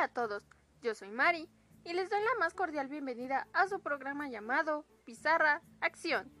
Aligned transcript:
Hola 0.00 0.06
a 0.06 0.14
todos, 0.14 0.48
yo 0.80 0.94
soy 0.94 1.10
Mari 1.10 1.46
y 1.84 1.92
les 1.92 2.08
doy 2.08 2.20
la 2.22 2.38
más 2.38 2.54
cordial 2.54 2.88
bienvenida 2.88 3.46
a 3.52 3.68
su 3.68 3.80
programa 3.80 4.30
llamado 4.30 4.86
Pizarra 5.04 5.60
Acción. 5.82 6.32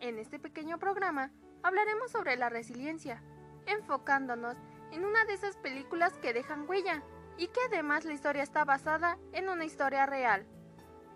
En 0.00 0.18
este 0.18 0.38
pequeño 0.38 0.78
programa 0.78 1.30
hablaremos 1.62 2.10
sobre 2.10 2.36
la 2.36 2.48
resiliencia, 2.48 3.22
enfocándonos 3.66 4.56
en 4.90 5.04
una 5.04 5.26
de 5.26 5.34
esas 5.34 5.58
películas 5.58 6.16
que 6.16 6.32
dejan 6.32 6.66
huella 6.66 7.02
y 7.36 7.48
que 7.48 7.60
además 7.66 8.06
la 8.06 8.14
historia 8.14 8.42
está 8.42 8.64
basada 8.64 9.18
en 9.32 9.50
una 9.50 9.66
historia 9.66 10.06
real. 10.06 10.46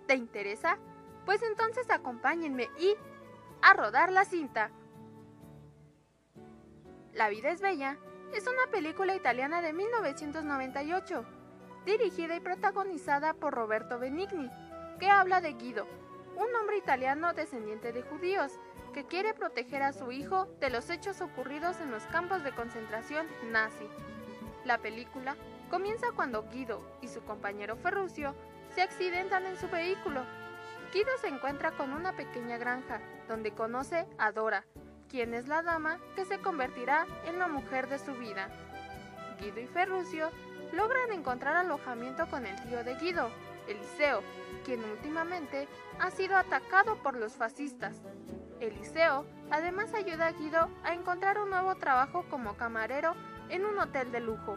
¿Te 0.06 0.14
interesa? 0.14 0.76
Pues 1.24 1.42
entonces 1.42 1.88
acompáñenme 1.88 2.68
y 2.78 2.96
a 3.62 3.72
rodar 3.72 4.12
la 4.12 4.26
cinta. 4.26 4.70
La 7.14 7.30
vida 7.30 7.48
es 7.48 7.62
bella 7.62 7.96
es 8.34 8.46
una 8.46 8.70
película 8.70 9.16
italiana 9.16 9.62
de 9.62 9.72
1998 9.72 11.37
dirigida 11.88 12.36
y 12.36 12.40
protagonizada 12.40 13.32
por 13.32 13.54
Roberto 13.54 13.98
Benigni, 13.98 14.50
que 15.00 15.08
habla 15.08 15.40
de 15.40 15.54
Guido, 15.54 15.86
un 16.36 16.54
hombre 16.54 16.76
italiano 16.76 17.32
descendiente 17.32 17.92
de 17.94 18.02
judíos, 18.02 18.52
que 18.92 19.06
quiere 19.06 19.32
proteger 19.32 19.82
a 19.82 19.94
su 19.94 20.12
hijo 20.12 20.46
de 20.60 20.68
los 20.68 20.90
hechos 20.90 21.22
ocurridos 21.22 21.80
en 21.80 21.90
los 21.90 22.02
campos 22.04 22.44
de 22.44 22.54
concentración 22.54 23.26
nazi. 23.50 23.86
La 24.66 24.76
película 24.76 25.34
comienza 25.70 26.08
cuando 26.14 26.46
Guido 26.50 26.82
y 27.00 27.08
su 27.08 27.22
compañero 27.22 27.76
Ferruccio 27.76 28.34
se 28.74 28.82
accidentan 28.82 29.46
en 29.46 29.56
su 29.56 29.68
vehículo. 29.68 30.24
Guido 30.92 31.10
se 31.22 31.28
encuentra 31.28 31.70
con 31.72 31.94
una 31.94 32.12
pequeña 32.12 32.58
granja, 32.58 33.00
donde 33.28 33.52
conoce 33.52 34.06
a 34.18 34.32
Dora, 34.32 34.64
quien 35.08 35.32
es 35.32 35.48
la 35.48 35.62
dama 35.62 35.98
que 36.16 36.26
se 36.26 36.38
convertirá 36.38 37.06
en 37.24 37.38
la 37.38 37.48
mujer 37.48 37.88
de 37.88 37.98
su 37.98 38.12
vida. 38.12 38.50
Guido 39.40 39.60
y 39.60 39.66
Ferruccio 39.66 40.30
logran 40.72 41.12
encontrar 41.12 41.56
alojamiento 41.56 42.26
con 42.28 42.46
el 42.46 42.56
tío 42.62 42.84
de 42.84 42.94
Guido, 42.96 43.30
Eliseo, 43.66 44.22
quien 44.64 44.82
últimamente 44.84 45.68
ha 46.00 46.10
sido 46.10 46.36
atacado 46.36 46.96
por 47.02 47.16
los 47.16 47.34
fascistas. 47.34 48.00
Eliseo 48.60 49.26
además 49.50 49.94
ayuda 49.94 50.26
a 50.26 50.32
Guido 50.32 50.68
a 50.84 50.94
encontrar 50.94 51.38
un 51.38 51.50
nuevo 51.50 51.74
trabajo 51.76 52.24
como 52.30 52.56
camarero 52.56 53.14
en 53.48 53.64
un 53.64 53.78
hotel 53.78 54.10
de 54.12 54.20
lujo. 54.20 54.56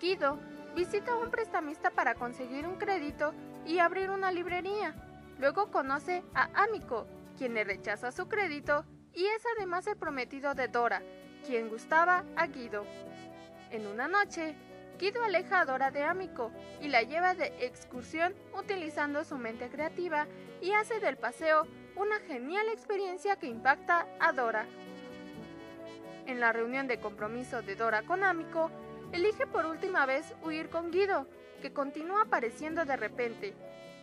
Guido 0.00 0.38
visita 0.74 1.12
a 1.12 1.16
un 1.16 1.30
prestamista 1.30 1.90
para 1.90 2.14
conseguir 2.14 2.66
un 2.66 2.76
crédito 2.76 3.32
y 3.64 3.78
abrir 3.78 4.10
una 4.10 4.30
librería. 4.30 4.94
Luego 5.38 5.70
conoce 5.70 6.22
a 6.34 6.50
Amico, 6.62 7.06
quien 7.36 7.54
le 7.54 7.64
rechaza 7.64 8.12
su 8.12 8.28
crédito 8.28 8.84
y 9.14 9.24
es 9.24 9.42
además 9.56 9.86
el 9.86 9.96
prometido 9.96 10.54
de 10.54 10.68
Dora, 10.68 11.02
quien 11.46 11.68
gustaba 11.68 12.24
a 12.36 12.46
Guido. 12.46 12.84
En 13.70 13.86
una 13.86 14.06
noche, 14.06 14.54
Guido 14.98 15.22
aleja 15.22 15.60
a 15.60 15.64
Dora 15.64 15.90
de 15.90 16.04
Amico 16.04 16.52
y 16.80 16.88
la 16.88 17.02
lleva 17.02 17.34
de 17.34 17.52
excursión 17.60 18.34
utilizando 18.56 19.24
su 19.24 19.36
mente 19.36 19.68
creativa 19.68 20.26
y 20.62 20.72
hace 20.72 21.00
del 21.00 21.16
paseo 21.16 21.66
una 21.96 22.20
genial 22.20 22.68
experiencia 22.68 23.36
que 23.36 23.48
impacta 23.48 24.06
a 24.20 24.32
Dora. 24.32 24.66
En 26.26 26.40
la 26.40 26.52
reunión 26.52 26.86
de 26.86 27.00
compromiso 27.00 27.62
de 27.62 27.74
Dora 27.74 28.02
con 28.02 28.22
Amico, 28.24 28.70
elige 29.12 29.46
por 29.46 29.66
última 29.66 30.06
vez 30.06 30.34
huir 30.42 30.70
con 30.70 30.90
Guido, 30.90 31.26
que 31.60 31.72
continúa 31.72 32.22
apareciendo 32.22 32.84
de 32.84 32.96
repente. 32.96 33.54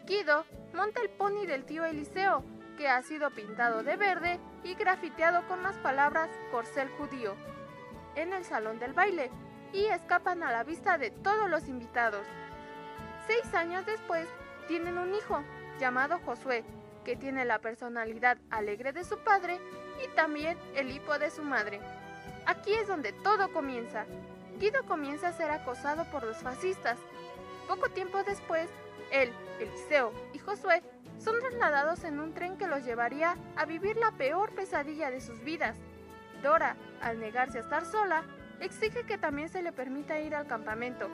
Guido 0.05 0.45
monta 0.73 1.01
el 1.01 1.09
pony 1.09 1.45
del 1.45 1.65
tío 1.65 1.85
Eliseo, 1.85 2.43
que 2.77 2.89
ha 2.89 3.01
sido 3.01 3.31
pintado 3.31 3.83
de 3.83 3.95
verde 3.95 4.39
y 4.63 4.75
grafiteado 4.75 5.47
con 5.47 5.63
las 5.63 5.77
palabras 5.77 6.29
corcel 6.51 6.89
judío, 6.97 7.35
en 8.15 8.33
el 8.33 8.43
salón 8.45 8.79
del 8.79 8.93
baile, 8.93 9.31
y 9.73 9.85
escapan 9.85 10.43
a 10.43 10.51
la 10.51 10.63
vista 10.63 10.97
de 10.97 11.09
todos 11.09 11.49
los 11.49 11.67
invitados. 11.67 12.25
Seis 13.27 13.53
años 13.53 13.85
después, 13.85 14.27
tienen 14.67 14.97
un 14.97 15.13
hijo, 15.13 15.43
llamado 15.79 16.19
Josué, 16.25 16.63
que 17.03 17.15
tiene 17.15 17.43
la 17.43 17.59
personalidad 17.59 18.37
alegre 18.49 18.93
de 18.93 19.03
su 19.03 19.17
padre 19.19 19.59
y 20.03 20.15
también 20.15 20.57
el 20.75 20.91
hipo 20.91 21.17
de 21.19 21.31
su 21.31 21.41
madre. 21.41 21.81
Aquí 22.45 22.73
es 22.73 22.87
donde 22.87 23.11
todo 23.11 23.51
comienza. 23.51 24.05
Guido 24.59 24.83
comienza 24.85 25.29
a 25.29 25.33
ser 25.33 25.49
acosado 25.49 26.05
por 26.05 26.23
los 26.23 26.37
fascistas. 26.37 26.99
Poco 27.67 27.89
tiempo 27.89 28.23
después, 28.23 28.69
él, 29.11 29.31
Eliseo 29.59 30.13
y 30.33 30.39
Josué 30.39 30.83
son 31.17 31.39
trasladados 31.39 32.03
en 32.03 32.19
un 32.19 32.33
tren 32.33 32.57
que 32.57 32.67
los 32.67 32.83
llevaría 32.83 33.37
a 33.55 33.65
vivir 33.65 33.97
la 33.97 34.11
peor 34.11 34.51
pesadilla 34.51 35.09
de 35.09 35.21
sus 35.21 35.43
vidas. 35.43 35.77
Dora, 36.41 36.75
al 37.01 37.19
negarse 37.19 37.57
a 37.57 37.61
estar 37.61 37.85
sola, 37.85 38.23
exige 38.59 39.05
que 39.05 39.17
también 39.17 39.49
se 39.49 39.61
le 39.61 39.71
permita 39.71 40.19
ir 40.19 40.35
al 40.35 40.47
campamento. 40.47 41.09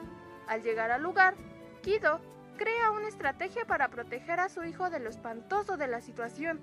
Al 0.48 0.62
llegar 0.62 0.92
al 0.92 1.04
lugar, 1.04 1.36
Guido 1.84 2.20
crea 2.58 2.92
una 2.92 3.08
estrategia 3.08 3.66
para 3.66 3.90
proteger 3.90 4.40
a 4.40 4.50
su 4.50 4.64
hijo 4.64 4.90
de 4.90 5.00
lo 5.00 5.10
espantoso 5.10 5.78
de 5.78 5.88
la 5.88 6.02
situación. 6.02 6.60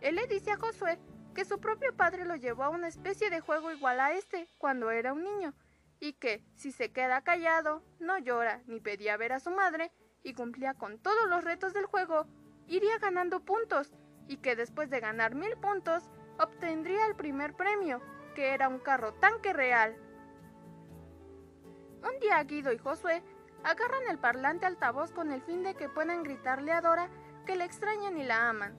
Él 0.00 0.16
le 0.16 0.26
dice 0.26 0.52
a 0.52 0.56
Josué 0.56 0.98
que 1.34 1.44
su 1.44 1.60
propio 1.60 1.94
padre 1.94 2.24
lo 2.24 2.36
llevó 2.36 2.64
a 2.64 2.70
una 2.70 2.88
especie 2.88 3.28
de 3.28 3.40
juego 3.40 3.70
igual 3.70 4.00
a 4.00 4.12
este 4.12 4.48
cuando 4.58 4.90
era 4.90 5.12
un 5.12 5.22
niño, 5.22 5.52
y 6.00 6.14
que, 6.14 6.42
si 6.54 6.72
se 6.72 6.92
queda 6.92 7.22
callado, 7.22 7.82
no 8.00 8.18
llora 8.18 8.62
ni 8.66 8.80
pedía 8.80 9.16
ver 9.16 9.34
a 9.34 9.40
su 9.40 9.50
madre, 9.50 9.92
y 10.22 10.32
cumplía 10.32 10.74
con 10.74 10.98
todos 10.98 11.28
los 11.28 11.44
retos 11.44 11.74
del 11.74 11.84
juego, 11.84 12.26
iría 12.66 12.98
ganando 12.98 13.44
puntos, 13.44 13.92
y 14.28 14.38
que 14.38 14.56
después 14.56 14.88
de 14.88 15.00
ganar 15.00 15.34
mil 15.34 15.56
puntos, 15.58 16.08
obtendría 16.38 17.06
el 17.06 17.14
primer 17.14 17.54
premio, 17.54 18.00
que 18.34 18.54
era 18.54 18.68
un 18.68 18.78
carro 18.78 19.12
tanque 19.14 19.52
real. 19.52 19.96
Un 22.02 22.18
día 22.20 22.42
Guido 22.44 22.72
y 22.72 22.78
Josué 22.78 23.22
agarran 23.64 24.02
el 24.08 24.18
parlante 24.18 24.66
altavoz 24.66 25.12
con 25.12 25.32
el 25.32 25.42
fin 25.42 25.62
de 25.62 25.74
que 25.74 25.88
puedan 25.88 26.22
gritarle 26.22 26.72
a 26.72 26.80
Dora 26.80 27.08
que 27.46 27.56
la 27.56 27.64
extrañan 27.64 28.16
y 28.18 28.24
la 28.24 28.48
aman. 28.48 28.76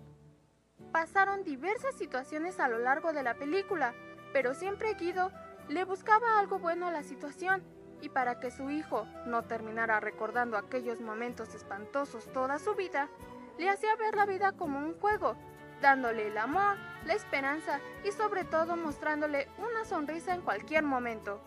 Pasaron 0.91 1.44
diversas 1.44 1.95
situaciones 1.95 2.59
a 2.59 2.67
lo 2.67 2.79
largo 2.79 3.13
de 3.13 3.23
la 3.23 3.35
película, 3.35 3.94
pero 4.33 4.53
siempre 4.53 4.94
Guido 4.94 5.31
le 5.67 5.83
buscaba 5.83 6.39
algo 6.39 6.59
bueno 6.59 6.88
a 6.88 6.91
la 6.91 7.03
situación 7.03 7.63
y 8.01 8.09
para 8.09 8.39
que 8.39 8.51
su 8.51 8.69
hijo 8.69 9.05
no 9.25 9.44
terminara 9.44 9.99
recordando 9.99 10.57
aquellos 10.57 11.01
momentos 11.01 11.53
espantosos 11.55 12.31
toda 12.31 12.59
su 12.59 12.75
vida, 12.75 13.09
le 13.57 13.69
hacía 13.69 13.95
ver 13.95 14.16
la 14.16 14.25
vida 14.25 14.51
como 14.51 14.79
un 14.79 14.99
juego, 14.99 15.35
dándole 15.81 16.28
el 16.28 16.38
amor, 16.38 16.78
la 17.05 17.13
esperanza 17.13 17.79
y 18.03 18.11
sobre 18.11 18.44
todo 18.44 18.78
mostrándole 18.78 19.49
una 19.57 19.84
sonrisa 19.84 20.35
en 20.35 20.41
cualquier 20.41 20.84
momento. 20.84 21.41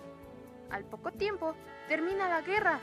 Al 0.71 0.85
poco 0.85 1.13
tiempo, 1.13 1.55
termina 1.89 2.29
la 2.29 2.43
guerra. 2.43 2.79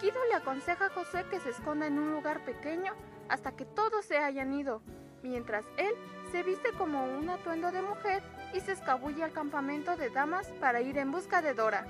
Guido 0.00 0.18
le 0.28 0.34
aconseja 0.34 0.86
a 0.86 0.90
José 0.90 1.24
que 1.30 1.40
se 1.40 1.50
esconda 1.50 1.86
en 1.86 1.98
un 1.98 2.12
lugar 2.12 2.44
pequeño 2.44 2.92
hasta 3.28 3.52
que 3.52 3.64
todos 3.64 4.04
se 4.04 4.18
hayan 4.18 4.52
ido, 4.52 4.80
mientras 5.22 5.64
él 5.76 5.92
se 6.32 6.42
viste 6.42 6.72
como 6.72 7.04
un 7.04 7.28
atuendo 7.30 7.72
de 7.72 7.82
mujer 7.82 8.22
y 8.54 8.60
se 8.60 8.72
escabulle 8.72 9.24
al 9.24 9.32
campamento 9.32 9.96
de 9.96 10.10
damas 10.10 10.46
para 10.60 10.80
ir 10.80 10.98
en 10.98 11.10
busca 11.10 11.42
de 11.42 11.54
Dora. 11.54 11.86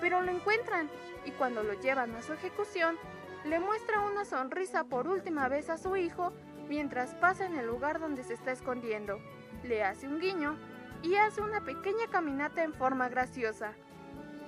Pero 0.00 0.20
lo 0.20 0.30
encuentran 0.30 0.90
y 1.24 1.30
cuando 1.32 1.62
lo 1.62 1.74
llevan 1.80 2.14
a 2.14 2.22
su 2.22 2.32
ejecución, 2.32 2.96
le 3.44 3.60
muestra 3.60 4.00
una 4.00 4.24
sonrisa 4.24 4.84
por 4.84 5.06
última 5.06 5.48
vez 5.48 5.70
a 5.70 5.78
su 5.78 5.96
hijo 5.96 6.32
mientras 6.68 7.14
pasa 7.14 7.46
en 7.46 7.56
el 7.56 7.66
lugar 7.66 8.00
donde 8.00 8.24
se 8.24 8.34
está 8.34 8.52
escondiendo. 8.52 9.18
Le 9.62 9.84
hace 9.84 10.06
un 10.06 10.18
guiño 10.18 10.56
y 11.02 11.16
hace 11.16 11.42
una 11.42 11.60
pequeña 11.60 12.06
caminata 12.10 12.64
en 12.64 12.72
forma 12.72 13.08
graciosa. 13.08 13.74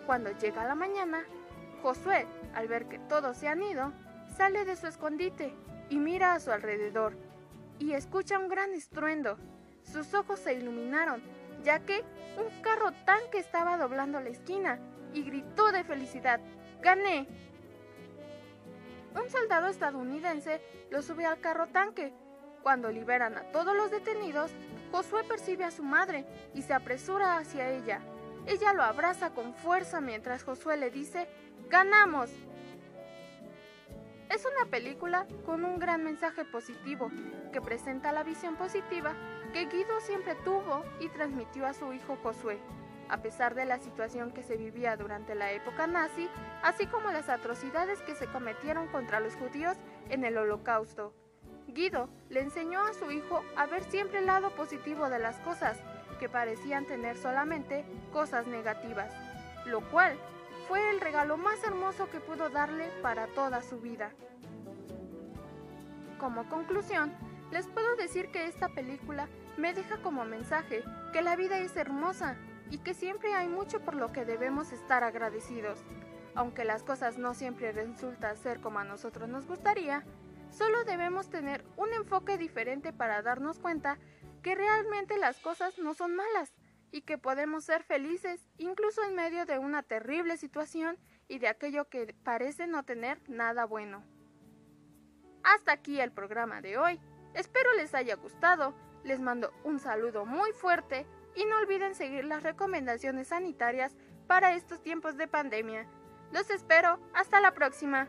Cuando 0.06 0.31
llega 0.39 0.65
la 0.65 0.77
mañana, 0.77 1.25
Josué, 1.83 2.27
al 2.55 2.69
ver 2.69 2.87
que 2.87 3.00
todos 3.00 3.37
se 3.37 3.49
han 3.49 3.62
ido, 3.62 3.93
sale 4.37 4.65
de 4.65 4.77
su 4.77 4.87
escondite 4.87 5.53
y 5.91 5.99
mira 5.99 6.33
a 6.33 6.41
su 6.41 6.53
alrededor 6.53 7.17
y 7.81 7.93
escucha 7.93 8.39
un 8.39 8.48
gran 8.48 8.72
estruendo. 8.72 9.36
Sus 9.83 10.15
ojos 10.15 10.39
se 10.39 10.54
iluminaron, 10.54 11.22
ya 11.65 11.80
que 11.80 12.04
un 12.39 12.63
carro 12.63 12.92
tanque 13.04 13.39
estaba 13.39 13.77
doblando 13.77 14.21
la 14.21 14.28
esquina 14.28 14.78
y 15.13 15.25
gritó 15.25 15.72
de 15.72 15.84
felicidad, 15.84 16.41
¡Gané! 16.80 17.27
Un 19.15 19.28
soldado 19.30 19.66
estadounidense 19.69 20.60
lo 20.91 21.03
sube 21.03 21.27
al 21.27 21.41
carro 21.41 21.66
tanque. 21.69 22.13
Cuando 22.63 22.91
liberan 22.91 23.36
a 23.36 23.42
todos 23.51 23.75
los 23.75 23.91
detenidos, 23.91 24.53
Josué 24.92 25.25
percibe 25.25 25.65
a 25.65 25.71
su 25.71 25.83
madre 25.83 26.27
y 26.54 26.63
se 26.63 26.75
apresura 26.75 27.39
hacia 27.39 27.71
ella. 27.71 28.01
Ella 28.47 28.72
lo 28.72 28.84
abraza 28.84 29.31
con 29.31 29.54
fuerza 29.54 30.01
mientras 30.01 30.45
Josué 30.45 30.77
le 30.77 30.91
dice, 30.91 31.28
¡Ganamos! 31.69 32.31
Es 34.31 34.45
una 34.45 34.71
película 34.71 35.27
con 35.45 35.65
un 35.65 35.78
gran 35.78 36.04
mensaje 36.04 36.45
positivo 36.45 37.10
que 37.53 37.60
presenta 37.60 38.13
la 38.13 38.22
visión 38.22 38.57
positiva 38.57 39.15
que 39.53 39.66
Guido 39.66 40.01
siempre 40.01 40.37
tuvo 40.45 40.84
y 41.01 41.09
transmitió 41.09 41.66
a 41.66 41.75
su 41.75 41.93
hijo 41.93 42.19
Josué, 42.22 42.59
a 43.09 43.21
pesar 43.22 43.54
de 43.54 43.65
la 43.65 43.78
situación 43.78 44.31
que 44.31 44.43
se 44.43 44.57
vivía 44.57 44.97
durante 44.97 45.34
la 45.34 45.51
época 45.53 45.89
nazi, 45.89 46.28
así 46.63 46.87
como 46.87 47.10
las 47.10 47.28
atrocidades 47.28 48.01
que 48.03 48.15
se 48.15 48.27
cometieron 48.27 48.87
contra 48.89 49.21
los 49.21 49.34
judíos 49.34 49.77
en 50.09 50.25
el 50.25 50.37
holocausto. 50.37 51.15
Guido 51.66 52.09
le 52.28 52.41
enseñó 52.41 52.84
a 52.84 52.95
su 52.95 53.10
hijo 53.10 53.42
a 53.57 53.66
ver 53.66 53.83
siempre 53.84 54.21
el 54.21 54.27
lado 54.27 54.54
positivo 54.54 55.09
de 55.09 55.19
las 55.19 55.37
cosas 55.41 55.78
que 56.18 56.28
parecían 56.28 56.86
tener 56.86 57.16
solamente 57.16 57.84
cosas 58.13 58.47
negativas, 58.47 59.13
lo 59.65 59.80
cual 59.91 60.18
fue 60.68 60.91
el 60.91 61.01
regalo 61.01 61.36
más 61.36 61.63
hermoso 61.65 62.10
que 62.10 62.21
pudo 62.21 62.51
darle 62.51 62.89
para 63.03 63.27
toda 63.28 63.63
su 63.63 63.80
vida. 63.80 64.10
Como 66.18 66.48
conclusión, 66.48 67.13
les 67.51 67.66
puedo 67.66 67.95
decir 67.97 68.30
que 68.30 68.47
esta 68.47 68.68
película 68.68 69.28
me 69.57 69.72
deja 69.72 69.98
como 69.98 70.24
mensaje 70.24 70.83
que 71.13 71.22
la 71.22 71.36
vida 71.36 71.59
es 71.59 71.77
hermosa 71.77 72.36
y 72.71 72.78
que 72.78 72.95
siempre 72.95 73.34
hay 73.34 73.48
mucho 73.48 73.80
por 73.80 73.95
lo 73.95 74.13
que 74.13 74.24
debemos 74.24 74.72
estar 74.72 75.04
agradecidos. 75.04 75.84
Aunque 76.34 76.65
las 76.65 76.83
cosas 76.83 77.16
no 77.16 77.34
siempre 77.34 77.72
resultan 77.72 78.36
ser 78.36 78.60
como 78.60 78.78
a 78.80 78.84
nosotros 78.84 79.28
nos 79.28 79.47
gustaría, 79.47 80.04
solo 80.51 80.84
debemos 80.84 81.28
tener 81.30 81.65
un 81.77 81.92
enfoque 81.92 82.39
diferente 82.39 82.92
para 82.92 83.22
darnos 83.22 83.59
cuenta 83.59 83.98
que 84.47 84.54
realmente 84.54 85.19
las 85.19 85.41
cosas 85.41 85.77
no 85.77 85.93
son 85.93 86.15
malas 86.15 86.54
y 86.93 87.03
que 87.03 87.19
podemos 87.19 87.65
ser 87.65 87.83
felices 87.83 88.48
incluso 88.59 89.03
en 89.03 89.16
medio 89.16 89.45
de 89.45 89.59
una 89.59 89.83
terrible 89.83 90.37
situación 90.37 90.98
y 91.27 91.41
de 91.41 91.48
aquello 91.48 91.89
que 91.89 92.15
parece 92.22 92.69
no 92.69 92.84
tener 92.84 93.19
nada 93.28 93.65
bueno. 93.65 94.04
Hasta 95.43 95.72
aquí 95.72 95.98
el 95.98 96.13
programa 96.13 96.60
de 96.60 96.78
hoy. 96.78 97.01
Espero 97.34 97.75
les 97.75 97.93
haya 97.93 98.15
gustado. 98.15 98.72
Les 99.03 99.19
mando 99.19 99.53
un 99.65 99.81
saludo 99.81 100.25
muy 100.25 100.53
fuerte 100.53 101.09
y 101.34 101.45
no 101.45 101.59
olviden 101.59 101.97
seguir 101.97 102.25
las 102.25 102.45
recomendaciones 102.45 103.27
sanitarias 103.27 103.97
para 104.28 104.54
estos 104.54 104.81
tiempos 104.81 105.16
de 105.16 105.27
pandemia. 105.27 105.89
Los 106.31 106.51
espero. 106.51 107.01
Hasta 107.15 107.41
la 107.41 107.51
próxima. 107.51 108.07